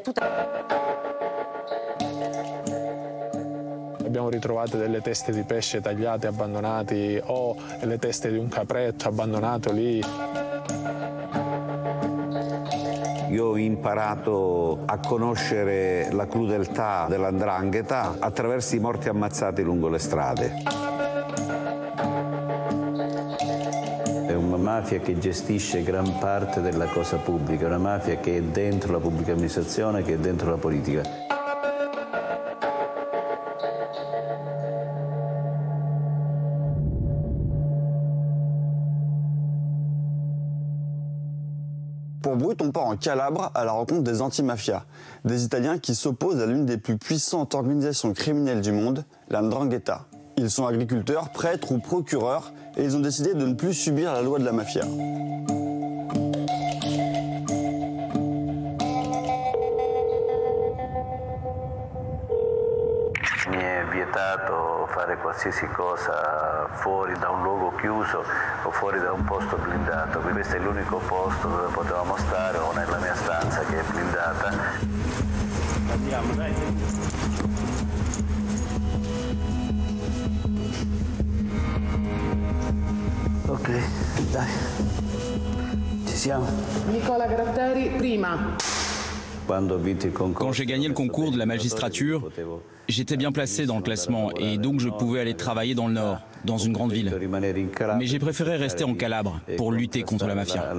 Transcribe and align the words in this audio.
tout. 0.00 0.18
Abbiamo 4.04 4.28
ritrovato 4.28 4.76
delle 4.76 5.00
teste 5.00 5.32
di 5.32 5.42
pesce 5.42 5.80
tagliate, 5.80 6.28
abbandonate 6.28 7.22
o 7.26 7.56
le 7.80 7.98
teste 7.98 8.30
di 8.30 8.38
un 8.38 8.48
capretto 8.48 9.08
abbandonato 9.08 9.72
lì. 9.72 10.00
Io 13.30 13.46
ho 13.46 13.56
imparato 13.56 14.82
a 14.86 14.98
conoscere 14.98 16.12
la 16.12 16.28
crudeltà 16.28 17.06
dell'andrangheta 17.08 18.16
attraverso 18.20 18.76
i 18.76 18.78
morti 18.78 19.08
ammazzati 19.08 19.62
lungo 19.62 19.88
le 19.88 19.98
strade. 19.98 20.93
Mafia 24.80 24.98
che 24.98 25.16
gestisce 25.16 25.84
gran 25.84 26.18
parte 26.18 26.60
della 26.60 26.86
cosa 26.86 27.16
pubblica, 27.18 27.66
una 27.66 27.78
mafia 27.78 28.16
che 28.16 28.38
è 28.38 28.42
dentro 28.42 28.90
la 28.90 28.98
pubblica 28.98 29.30
amministrazione, 29.30 30.02
che 30.02 30.14
è 30.14 30.18
dentro 30.18 30.50
la 30.50 30.56
politica. 30.56 31.02
Pour 42.20 42.36
Brut, 42.36 42.60
on 42.60 42.72
part 42.72 42.86
en 42.86 42.96
Calabre 42.96 43.52
à 43.54 43.64
la 43.64 43.70
rencontre 43.70 44.02
des 44.02 44.20
anti-mafias, 44.20 44.82
des 45.24 45.44
Italiens 45.44 45.78
qui 45.78 45.94
s'opposent 45.94 46.40
à 46.40 46.46
l'une 46.46 46.66
des 46.66 46.78
plus 46.78 46.98
puissantes 46.98 47.54
organisations 47.54 48.12
criminelles 48.12 48.60
du 48.60 48.72
monde, 48.72 49.04
la 49.28 49.40
Ndrangheta. 49.40 50.06
Ils 50.36 50.50
sont 50.50 50.66
agriculteurs, 50.66 51.28
prêtres 51.30 51.72
ou 51.72 51.78
procureurs 51.78 52.52
et 52.76 52.82
ils 52.82 52.96
ont 52.96 53.00
décidé 53.00 53.34
de 53.34 53.46
ne 53.46 53.54
plus 53.54 53.72
subir 53.72 54.12
la 54.12 54.20
loi 54.20 54.38
de 54.38 54.44
la 54.44 54.52
mafia. 54.52 54.84
Mi 63.48 63.56
è 63.56 63.84
vietato 63.90 64.88
fare 64.92 65.16
qualsiasi 65.18 65.66
cosa 65.68 66.68
fuori 66.72 67.16
da 67.18 67.30
un 67.30 67.42
luogo 67.42 67.72
chiuso 67.76 68.24
o 68.64 68.70
fuori 68.72 68.98
da 69.00 69.12
un 69.12 69.24
posto 69.24 69.56
blindato. 69.56 70.18
Questo 70.18 70.56
è 70.56 70.58
l'unico 70.58 70.98
posto 71.06 71.48
dove 71.48 71.72
potevamo 71.72 72.16
stare 72.16 72.58
o 72.58 72.72
nella 72.72 72.98
mia 72.98 73.14
stanza 73.14 73.60
che 73.60 73.78
è 73.78 73.82
blindata. 73.84 74.50
Andiamo, 75.92 76.34
dai. 76.34 77.93
Ok, 83.54 83.70
dai. 84.32 84.48
Ci 86.06 86.16
siamo. 86.16 86.44
Nicola 86.90 87.28
Gratteri, 87.28 87.88
prima. 87.96 88.56
Quand 89.46 90.50
j'ai 90.50 90.66
gagné 90.66 90.88
le 90.88 90.94
concours 90.94 91.30
de 91.30 91.38
la 91.38 91.46
magistrature, 91.46 92.32
j'étais 92.88 93.16
bien 93.16 93.30
placé 93.30 93.64
dans 93.66 93.76
le 93.76 93.82
classement 93.82 94.32
et 94.32 94.58
donc 94.58 94.80
je 94.80 94.88
pouvais 94.88 95.20
aller 95.20 95.34
travailler 95.34 95.76
dans 95.76 95.86
le 95.86 95.92
nord, 95.92 96.18
dans 96.44 96.58
une 96.58 96.72
grande 96.72 96.90
ville. 96.90 97.14
Mais 97.96 98.06
j'ai 98.06 98.18
préféré 98.18 98.56
rester 98.56 98.82
en 98.82 98.94
Calabre 98.94 99.38
pour 99.56 99.70
lutter 99.70 100.02
contre 100.02 100.26
la 100.26 100.34
mafia. 100.34 100.74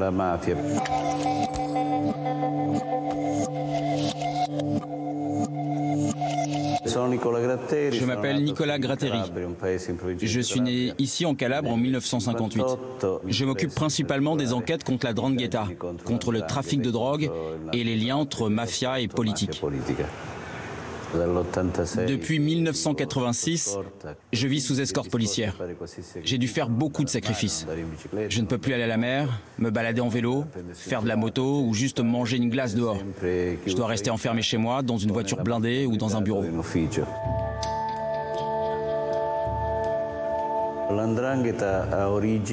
Je 6.96 8.06
m'appelle 8.06 8.44
Nicolas 8.44 8.80
Gratteri. 8.80 9.20
Je 10.22 10.40
suis 10.40 10.62
né 10.62 10.94
ici 10.98 11.26
en 11.26 11.36
Calabre 11.36 11.72
en 11.72 11.78
1958. 11.78 12.64
Je 13.28 13.46
m'occupe 13.46 13.74
principalement 13.74 14.36
des 14.36 14.54
enquêtes 14.54 14.84
contre 14.84 15.06
la 15.06 15.14
Drangheta, 15.14 15.68
contre 16.06 16.32
le 16.32 16.42
trafic 16.42 16.82
de 16.82 16.92
drogue 16.92 17.30
et 17.74 17.84
les 17.84 17.96
liens 17.96 18.16
entre 18.18 18.50
mafia 18.50 19.00
et 19.00 19.08
politique. 19.08 19.62
Politica. 21.12 21.26
Dall'86 21.26 22.06
Depuis 22.06 22.40
1986, 22.40 23.78
je 24.34 24.48
vis 24.48 24.62
sous 24.62 24.82
escorte 24.82 25.10
policière. 25.10 25.56
J'ai 26.24 26.38
dû 26.38 26.48
faire 26.48 26.70
beaucoup 26.70 27.04
de 27.04 27.10
sacrifices. 27.10 27.66
Je 28.30 28.42
ne 28.42 28.46
peux 28.46 28.58
plus 28.58 28.74
aller 28.74 28.84
à 28.84 28.88
la 28.88 28.98
mer, 28.98 29.42
me 29.60 29.70
balader 29.70 30.02
en 30.02 30.10
vélo, 30.10 30.46
faire 30.74 31.02
de 31.02 31.08
la 31.08 31.16
moto 31.16 31.62
ou 31.62 31.74
juste 31.74 32.00
manger 32.00 32.38
une 32.38 32.50
glace 32.50 32.76
dehors. 32.76 32.98
Je 33.22 33.76
dois 33.76 33.88
rester 33.88 34.10
enfermé 34.10 34.42
chez 34.42 34.58
moi, 34.58 34.82
dans 34.82 34.98
une 34.98 35.12
voiture 35.12 35.44
blindée 35.44 35.86
ou 35.86 35.98
dans 35.98 36.16
un 36.16 36.22
bureau. 36.22 36.44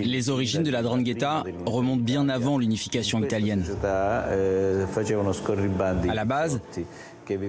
Les 0.05 0.31
origines 0.31 0.63
de 0.63 0.71
la 0.71 0.83
Drangheta 0.83 1.45
remontent 1.67 2.03
bien 2.03 2.29
avant 2.29 2.59
l'unification 2.59 3.23
italienne. 3.23 3.65
À 3.85 4.25
la 6.15 6.25
base, 6.25 6.61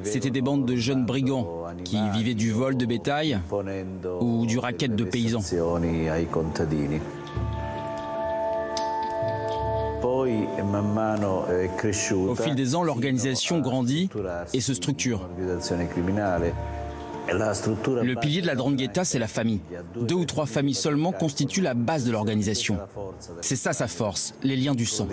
C'était 0.04 0.30
des 0.30 0.42
bandes 0.42 0.66
de 0.66 0.76
jeunes 0.76 1.06
brigands 1.06 1.48
qui 1.84 1.98
vivaient 2.12 2.34
du 2.34 2.52
vol 2.52 2.78
de 2.78 2.86
bétail 2.86 3.40
ou 4.22 4.46
du 4.46 4.60
racket 4.60 4.96
de 4.96 5.04
paysans. 5.04 5.42
Au 12.28 12.36
fil 12.36 12.56
des 12.56 12.76
ans, 12.76 12.84
l'organisation 12.84 13.60
grandit 13.60 14.10
et 14.54 14.62
se 14.62 14.74
structure. 14.74 15.30
Le 17.30 18.20
pilier 18.20 18.42
de 18.42 18.48
la 18.48 18.56
Drangheta, 18.56 19.06
c'est 19.06 19.20
la 19.20 19.28
famille. 19.28 19.62
Deux 19.96 20.16
ou 20.16 20.26
trois 20.26 20.46
familles 20.46 20.74
seulement 20.74 21.12
constituent 21.12 21.62
la 21.62 21.74
base 21.74 22.04
de 22.06 22.12
l'organisation. 22.12 22.78
C'est 23.42 23.56
ça 23.56 23.72
sa 23.74 23.88
force, 23.88 24.34
les 24.44 24.58
liens 24.58 24.76
du 24.76 24.86
sang. 24.86 25.08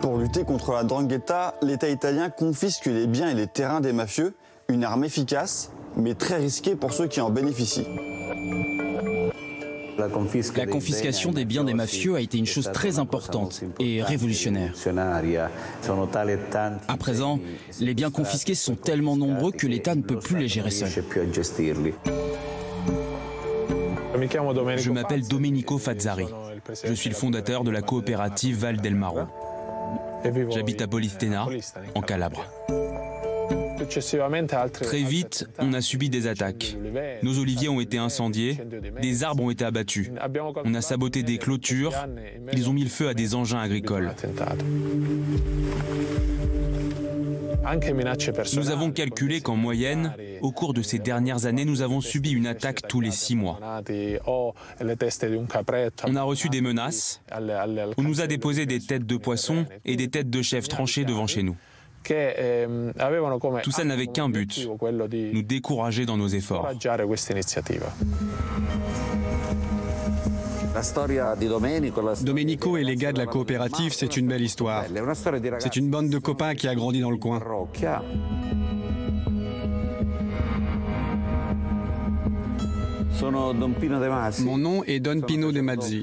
Pour 0.00 0.18
lutter 0.18 0.44
contre 0.44 0.72
la 0.72 0.84
Drangheta, 0.84 1.54
l'État 1.62 1.88
italien 1.88 2.28
confisque 2.28 2.86
les 2.86 3.06
biens 3.06 3.30
et 3.30 3.34
les 3.34 3.46
terrains 3.46 3.80
des 3.80 3.92
mafieux, 3.92 4.34
une 4.68 4.84
arme 4.84 5.04
efficace, 5.04 5.70
mais 5.96 6.14
très 6.14 6.36
risquée 6.36 6.76
pour 6.76 6.92
ceux 6.92 7.06
qui 7.06 7.20
en 7.20 7.30
bénéficient. 7.30 7.86
La 10.56 10.66
confiscation 10.66 11.32
des 11.32 11.44
biens 11.44 11.64
des 11.64 11.74
mafieux 11.74 12.14
a 12.16 12.20
été 12.20 12.38
une 12.38 12.46
chose 12.46 12.70
très 12.72 12.98
importante 12.98 13.62
et 13.78 14.02
révolutionnaire. 14.02 14.72
e 14.86 15.38
À 16.88 16.96
présent, 16.96 17.40
les 17.80 17.94
biens 17.94 18.10
confisqués 18.10 18.54
sont 18.54 18.76
tellement 18.76 19.16
nombreux 19.16 19.52
que 19.52 19.66
l'État 19.66 19.94
ne 19.94 20.02
peut 20.02 20.18
plus 20.18 20.38
les 20.38 20.48
gérer 20.48 20.70
seul. 20.70 20.90
Je 24.76 24.90
m'appelle 24.90 25.26
Domenico 25.26 25.78
Fazzari. 25.78 26.26
sono 26.26 26.44
il 26.52 26.90
Je 26.90 26.94
suis 26.94 27.10
le 27.10 27.14
fondateur 27.14 27.64
de 27.64 27.70
la 27.70 27.82
coopérative 27.82 28.58
Val 28.58 28.80
del 28.80 28.94
Maro. 28.94 29.20
e 30.24 30.50
J'habite 30.50 30.82
à 30.82 30.88
Polistena, 30.88 31.46
en 31.94 32.00
Calabre. 32.00 32.44
Très 34.82 35.02
vite, 35.02 35.46
on 35.58 35.72
a 35.72 35.80
subi 35.80 36.10
des 36.10 36.26
attaques. 36.26 36.76
Nos 37.22 37.38
oliviers 37.38 37.68
ont 37.68 37.80
été 37.80 37.98
incendiés, 37.98 38.58
des 39.00 39.24
arbres 39.24 39.44
ont 39.44 39.50
été 39.50 39.64
abattus. 39.64 40.10
On 40.64 40.74
a 40.74 40.80
saboté 40.80 41.22
des 41.22 41.38
clôtures, 41.38 41.92
ils 42.52 42.68
ont 42.68 42.72
mis 42.72 42.84
le 42.84 42.90
feu 42.90 43.08
à 43.08 43.14
des 43.14 43.34
engins 43.34 43.60
agricoles. 43.60 44.12
Nous 48.54 48.70
avons 48.70 48.90
calculé 48.90 49.40
qu'en 49.40 49.56
moyenne, 49.56 50.12
au 50.42 50.52
cours 50.52 50.74
de 50.74 50.82
ces 50.82 50.98
dernières 50.98 51.46
années, 51.46 51.64
nous 51.64 51.80
avons 51.80 52.00
subi 52.00 52.32
une 52.32 52.46
attaque 52.46 52.86
tous 52.86 53.00
les 53.00 53.10
six 53.10 53.36
mois. 53.36 53.58
On 56.06 56.16
a 56.16 56.22
reçu 56.22 56.48
des 56.48 56.60
menaces, 56.60 57.22
on 57.96 58.02
nous 58.02 58.20
a 58.20 58.26
déposé 58.26 58.66
des 58.66 58.80
têtes 58.80 59.06
de 59.06 59.16
poisson 59.16 59.64
et 59.84 59.96
des 59.96 60.08
têtes 60.08 60.30
de 60.30 60.42
chèvres 60.42 60.68
tranchées 60.68 61.04
devant 61.04 61.26
chez 61.26 61.42
nous. 61.42 61.56
Che 62.04 62.32
ehm, 62.32 62.92
avevano 62.98 63.38
come 63.38 63.62
Tout 63.62 63.72
ça 63.72 63.82
n'avait 63.82 64.08
qu'un 64.08 64.28
but, 64.28 64.50
obiettivo 64.50 64.76
quello 64.76 65.06
di 65.06 65.30
nous 65.32 65.42
décourager 65.42 66.04
dans 66.04 66.18
nos 66.18 66.28
efforts. 66.28 66.68
Domenico, 72.22 72.76
et 72.76 72.84
les 72.84 72.96
gars 72.96 73.12
de 73.12 73.18
la 73.18 73.26
coopérative, 73.26 73.92
c'est 73.94 74.16
une 74.16 74.26
belle 74.26 74.42
histoire. 74.42 74.84
C'est 75.60 75.76
une 75.76 75.88
bande 75.88 76.10
de 76.10 76.18
copains 76.18 76.54
qui 76.54 76.68
a 76.68 76.74
grandi 76.74 77.00
dans 77.00 77.10
le 77.12 77.16
coin. 77.16 77.40
Mon 84.40 84.58
nom 84.58 84.84
est 84.84 85.00
Don 85.00 85.20
Pino 85.20 85.52
De 85.52 85.60
Mazzi. 85.60 86.02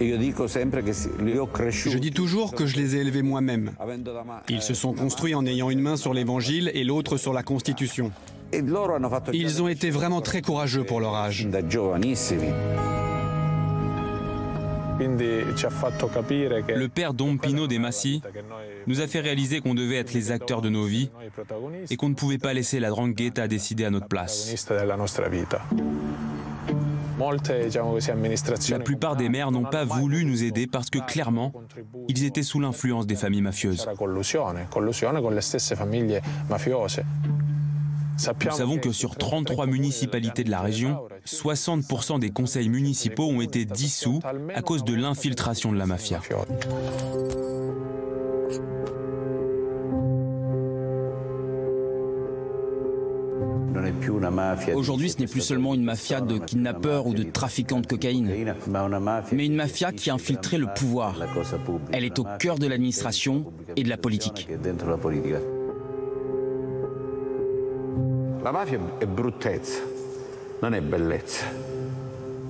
Je 0.00 1.98
dis 1.98 2.10
toujours 2.10 2.54
que 2.54 2.66
je 2.66 2.76
les 2.76 2.96
ai 2.96 3.00
élevés 3.00 3.22
moi-même. 3.22 3.72
Ils 4.48 4.62
se 4.62 4.74
sont 4.74 4.94
construits 4.94 5.34
en 5.34 5.44
ayant 5.46 5.70
une 5.70 5.80
main 5.80 5.96
sur 5.96 6.14
l'évangile 6.14 6.70
et 6.74 6.84
l'autre 6.84 7.16
sur 7.16 7.32
la 7.32 7.42
Constitution. 7.42 8.10
Ils 9.32 9.62
ont 9.62 9.68
été 9.68 9.90
vraiment 9.90 10.20
très 10.20 10.42
courageux 10.42 10.84
pour 10.84 11.00
leur 11.00 11.14
âge. 11.14 11.46
Le 15.00 16.86
père 16.88 17.14
Dom 17.14 17.38
Pino 17.38 17.66
des 17.66 17.78
Massi 17.78 18.22
nous 18.86 19.00
a 19.00 19.06
fait 19.06 19.20
réaliser 19.20 19.60
qu'on 19.60 19.74
devait 19.74 19.96
être 19.96 20.12
les 20.12 20.30
acteurs 20.30 20.60
de 20.60 20.68
nos 20.68 20.84
vies 20.84 21.10
et 21.90 21.96
qu'on 21.96 22.08
ne 22.08 22.14
pouvait 22.14 22.38
pas 22.38 22.52
laisser 22.52 22.80
la 22.80 22.90
Drangheta 22.90 23.48
décider 23.48 23.84
à 23.84 23.90
notre 23.90 24.08
place. 24.08 24.54
La 28.70 28.78
plupart 28.78 29.16
des 29.16 29.28
maires 29.28 29.50
n'ont 29.50 29.64
pas 29.64 29.84
voulu 29.84 30.24
nous 30.24 30.42
aider 30.42 30.66
parce 30.66 30.90
que 30.90 30.98
clairement, 30.98 31.52
ils 32.08 32.24
étaient 32.24 32.42
sous 32.42 32.60
l'influence 32.60 33.06
des 33.06 33.16
familles 33.16 33.42
mafieuses. 33.42 33.86
Nous 38.44 38.50
savons 38.50 38.78
que 38.78 38.92
sur 38.92 39.16
33 39.16 39.66
municipalités 39.66 40.44
de 40.44 40.50
la 40.50 40.60
région, 40.60 41.02
60% 41.26 42.18
des 42.18 42.30
conseils 42.30 42.68
municipaux 42.68 43.24
ont 43.24 43.40
été 43.40 43.64
dissous 43.64 44.20
à 44.54 44.62
cause 44.62 44.84
de 44.84 44.94
l'infiltration 44.94 45.72
de 45.72 45.78
la 45.78 45.86
mafia. 45.86 46.20
Aujourd'hui, 54.74 55.10
ce 55.10 55.18
n'est 55.18 55.26
plus 55.26 55.40
seulement 55.40 55.74
une 55.74 55.84
mafia 55.84 56.20
de 56.20 56.38
kidnappeurs 56.38 57.06
ou 57.06 57.14
de 57.14 57.22
trafiquants 57.22 57.80
de 57.80 57.86
cocaïne, 57.86 58.30
mais 59.32 59.46
une 59.46 59.54
mafia 59.54 59.92
qui 59.92 60.10
a 60.10 60.14
infiltré 60.14 60.58
le 60.58 60.66
pouvoir. 60.74 61.14
Elle 61.92 62.04
est 62.04 62.18
au 62.18 62.26
cœur 62.38 62.58
de 62.58 62.66
l'administration 62.66 63.52
et 63.76 63.82
de 63.82 63.88
la 63.88 63.96
politique. 63.96 64.48
La 68.42 68.52
mafia 68.52 68.78
è 68.98 69.06
bruttezza, 69.06 69.80
non 70.62 70.72
è 70.74 70.80
bellezza. 70.80 71.44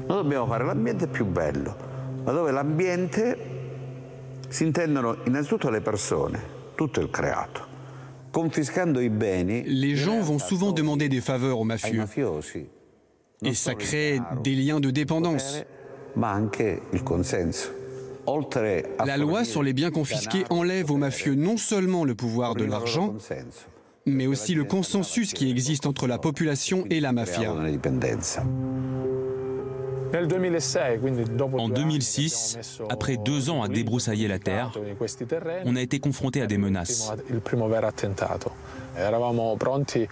Noi 0.06 0.22
dobbiamo 0.22 0.46
fare 0.46 0.64
l'ambiente 0.64 1.08
più 1.08 1.24
bello, 1.26 1.74
ma 2.24 2.32
dove 2.32 2.52
l'ambiente 2.52 3.36
si 4.48 4.64
intendono 4.64 5.16
innanzitutto 5.24 5.68
le 5.68 5.80
persone, 5.80 6.40
tutto 6.76 7.00
il 7.00 7.10
creato. 7.10 7.69
Les 9.66 9.96
gens 9.96 10.20
vont 10.20 10.38
souvent 10.38 10.72
demander 10.72 11.08
des 11.08 11.20
faveurs 11.20 11.58
aux 11.58 11.64
mafieux. 11.64 12.04
Et 13.44 13.54
ça 13.54 13.74
crée 13.74 14.20
des 14.42 14.54
liens 14.54 14.80
de 14.80 14.90
dépendance. 14.90 15.64
La 19.06 19.16
loi 19.16 19.44
sur 19.44 19.62
les 19.62 19.72
biens 19.72 19.90
confisqués 19.90 20.44
enlève 20.50 20.90
aux 20.90 20.96
mafieux 20.96 21.34
non 21.34 21.56
seulement 21.56 22.04
le 22.04 22.14
pouvoir 22.14 22.54
de 22.54 22.64
l'argent, 22.64 23.14
mais 24.06 24.26
aussi 24.26 24.54
le 24.54 24.64
consensus 24.64 25.32
qui 25.32 25.50
existe 25.50 25.86
entre 25.86 26.06
la 26.06 26.18
population 26.18 26.84
et 26.90 27.00
la 27.00 27.12
mafia. 27.12 27.54
En 31.58 31.68
2006, 31.68 32.58
après 32.88 33.16
deux 33.16 33.50
ans 33.50 33.62
à 33.62 33.68
débroussailler 33.68 34.28
la 34.28 34.38
terre, 34.38 34.72
on 35.64 35.76
a 35.76 35.80
été 35.80 35.98
confronté 36.00 36.42
à 36.42 36.46
des 36.46 36.58
menaces. 36.58 37.12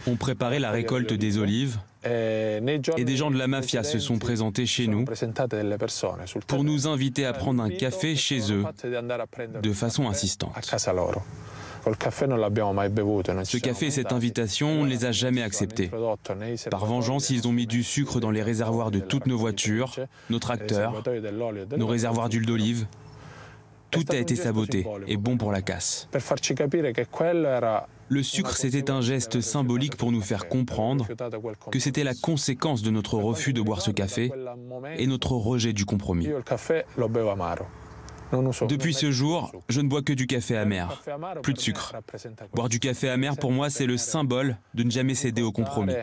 On 0.07 0.17
préparait 0.17 0.59
la 0.61 0.71
récolte 0.71 1.13
des 1.13 1.39
olives 1.39 1.79
et 2.05 3.05
des 3.05 3.17
gens 3.17 3.31
de 3.31 3.39
la 3.39 3.49
mafia 3.49 3.83
se 3.83 3.99
sont 3.99 4.19
présentés 4.19 4.67
chez 4.67 4.87
nous 4.87 5.05
pour 6.47 6.65
nous 6.65 6.87
inviter 6.87 7.27
à 7.27 7.33
prendre 7.33 7.63
un 7.63 7.71
café 7.71 8.15
chez 8.15 8.53
eux 8.53 8.65
de 9.63 9.73
façon 9.73 10.09
insistante. 10.09 10.53
Ce 13.45 13.57
café 13.57 13.87
et 13.87 13.91
cette 13.91 14.13
invitation, 14.13 14.69
on 14.69 14.85
ne 14.85 14.89
les 14.91 15.05
a 15.05 15.13
jamais 15.13 15.43
acceptés. 15.43 15.91
Par 16.71 16.87
vengeance, 16.87 17.31
ils 17.31 17.47
ont 17.49 17.53
mis 17.53 17.67
du 17.67 17.83
sucre 17.83 18.21
dans 18.21 18.31
les 18.31 18.43
réservoirs 18.43 18.91
de 18.91 19.01
toutes 19.01 19.27
nos 19.27 19.39
voitures, 19.39 19.97
nos 20.31 20.39
tracteurs, 20.39 21.03
nos 21.77 21.87
réservoirs 21.87 22.29
d'huile 22.29 22.47
d'olive. 22.47 22.87
Tout 23.91 24.05
a 24.11 24.17
été 24.17 24.37
saboté 24.37 24.87
et 25.07 25.17
bon 25.17 25.39
pour 25.39 25.51
la 25.51 25.63
casse. 25.63 26.09
Le 28.11 28.23
sucre, 28.23 28.57
c'était 28.57 28.91
un 28.91 29.01
geste 29.01 29.41
symbolique 29.41 29.97
pour 29.97 30.13
nous 30.13 30.21
faire 30.21 30.49
comprendre 30.49 31.07
que 31.71 31.79
c'était 31.79 32.05
la 32.05 32.15
conséquence 32.15 32.83
de 32.83 32.91
notre 32.91 33.19
refus 33.19 33.53
de 33.53 33.61
boire 33.61 33.81
ce 33.81 33.91
café 33.91 34.31
et 34.97 35.07
notre 35.07 35.33
rejet 35.33 35.73
du 35.73 35.85
compromis. 35.85 36.29
Depuis 38.69 38.95
ce 38.95 39.11
jour, 39.11 39.53
je 39.69 39.81
ne 39.81 39.89
bois 39.89 40.03
que 40.03 40.13
du 40.13 40.27
café 40.27 40.57
amer, 40.57 41.03
plus 41.43 41.55
de 41.55 41.59
sucre. 41.59 41.95
Boire 42.55 42.69
du 42.69 42.79
café 42.79 43.09
amer, 43.09 43.37
pour 43.37 43.53
moi, 43.53 43.71
c'est 43.71 43.87
le 43.87 43.97
symbole 43.97 44.57
de 44.75 44.83
ne 44.83 44.91
jamais 44.91 45.15
céder 45.15 45.43
au 45.43 45.53
compromis. 45.53 45.95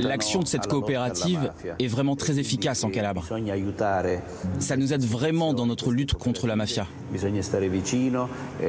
L'action 0.00 0.40
de 0.40 0.46
cette 0.46 0.66
coopérative 0.66 1.52
est 1.78 1.86
vraiment 1.86 2.16
très 2.16 2.38
efficace 2.38 2.84
en 2.84 2.90
Calabre. 2.90 3.24
Ça 4.58 4.76
nous 4.76 4.92
aide 4.92 5.04
vraiment 5.04 5.52
dans 5.52 5.66
notre 5.66 5.90
lutte 5.90 6.14
contre 6.14 6.46
la 6.46 6.56
mafia. 6.56 6.86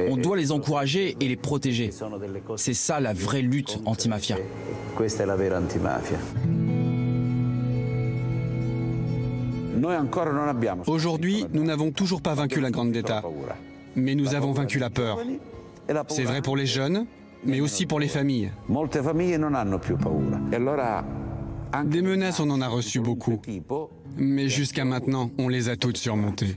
On 0.08 0.16
doit 0.16 0.36
les 0.36 0.52
encourager 0.52 1.16
et 1.20 1.28
les 1.28 1.36
protéger. 1.36 1.90
C'est 2.56 2.74
ça 2.74 3.00
la 3.00 3.12
vraie 3.12 3.42
lutte 3.42 3.78
anti-mafia. 3.84 4.36
Aujourd'hui, 10.86 11.46
nous 11.52 11.64
n'avons 11.64 11.90
toujours 11.90 12.22
pas 12.22 12.34
vaincu 12.34 12.60
la 12.60 12.70
Grande 12.70 12.92
d'État, 12.92 13.22
mais 13.96 14.14
nous 14.14 14.34
avons 14.34 14.52
vaincu 14.52 14.78
la 14.78 14.90
peur. 14.90 15.18
C'est 16.08 16.24
vrai 16.24 16.40
pour 16.40 16.56
les 16.56 16.66
jeunes, 16.66 17.06
mais 17.44 17.60
aussi 17.60 17.86
pour 17.86 18.00
les 18.00 18.08
familles. 18.08 18.50
Des 21.86 22.02
menaces, 22.02 22.40
on 22.40 22.50
en 22.50 22.60
a 22.60 22.68
reçu 22.68 23.00
beaucoup. 23.00 23.40
Mais 24.18 24.48
jusqu'à 24.48 24.84
maintenant, 24.84 25.30
on 25.38 25.48
les 25.48 25.68
a 25.68 25.76
toutes 25.76 25.96
surmontées. 25.96 26.56